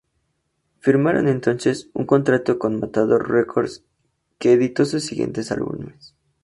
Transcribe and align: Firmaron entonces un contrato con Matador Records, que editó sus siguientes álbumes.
Firmaron 0.79 1.27
entonces 1.27 1.91
un 1.93 2.07
contrato 2.07 2.57
con 2.57 2.79
Matador 2.79 3.29
Records, 3.29 3.83
que 4.39 4.53
editó 4.53 4.83
sus 4.83 5.03
siguientes 5.03 5.51
álbumes. 5.51 6.15